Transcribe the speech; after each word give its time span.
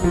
अभी 0.00 0.08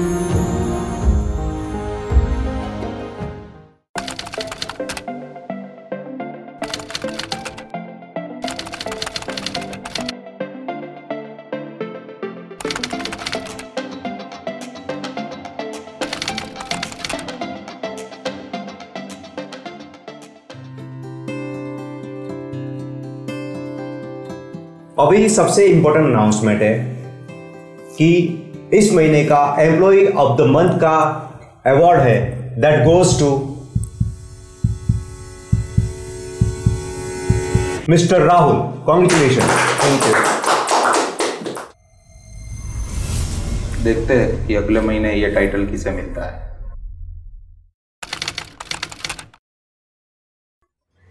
सबसे 25.29 25.65
important 25.65 26.05
announcement 26.05 26.61
है 26.61 26.73
कि 27.91 28.09
इस 28.73 28.91
महीने 28.93 29.23
का 29.25 29.55
एम्प्लॉय 29.59 30.05
ऑफ़ 30.07 30.37
द 30.37 30.45
मंथ 30.47 30.77
का 30.79 30.97
अवार्ड 31.67 32.01
है 32.01 32.17
that 32.61 32.83
goes 32.85 33.19
to 33.19 33.29
mister 37.89 38.21
Rahul 38.21 38.59
congratulation 38.85 39.47
thank 39.83 40.05
you 40.07 40.13
देखते 43.83 44.13
हैं 44.13 44.47
कि 44.47 44.55
अगले 44.55 44.81
महीने 44.81 45.13
ये 45.13 45.29
टाइटल 45.31 45.65
किसे 45.65 45.91
मिलता 45.91 46.25
है। 46.25 46.47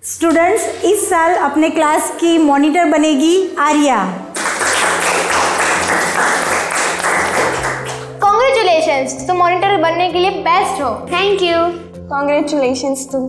स्टूडेंट्स 0.03 0.85
इस 0.85 1.09
साल 1.11 1.35
अपने 1.51 1.71
क्लास 1.71 2.11
की 2.21 2.39
मॉनिटर 2.39 2.85
बनेगी 2.85 3.57
आर्या। 3.59 3.99
कॉन्ग्रेचुलेशन 8.99 9.27
तुम 9.27 9.37
मॉनिटर 9.37 9.77
बनने 9.83 10.09
के 10.13 10.19
लिए 10.19 10.31
बेस्ट 10.43 10.83
हो. 10.83 10.91
थैंक 11.13 11.43
यू 11.43 11.57
कॉन्ग्रेचुलेशन 12.09 12.95
तुम 13.13 13.27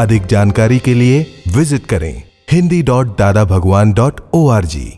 अधिक 0.00 0.26
जानकारी 0.26 0.78
के 0.78 0.94
लिए 0.94 1.26
विज़िट 1.56 1.86
करें 1.86 2.22
हिंदी 2.52 2.82
डॉट 2.82 3.16
दादा 3.18 3.44
भगवान 3.44 3.92
डॉट 3.92 4.20
ओ 4.34 4.46
आर 4.48 4.64
जी 4.64 4.97